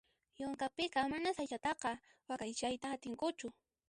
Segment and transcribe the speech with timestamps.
[0.41, 1.91] Yunkapiqa manas aychataqa
[2.29, 3.47] waqaychayta atinkuchu.